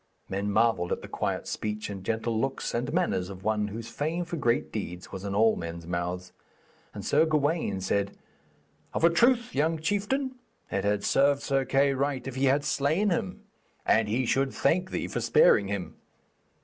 [0.27, 4.25] Men marvelled at the quiet speech and gentle looks and manners of one whose fame
[4.25, 6.33] for great deeds was in all men's mouths;
[6.91, 8.17] and Sir Gawaine said:
[8.95, 10.39] 'Of a truth, young chieftain,
[10.71, 13.43] it had served Sir Kay rightly if ye had slain him,
[13.85, 15.93] and he should thank thee for sparing him.'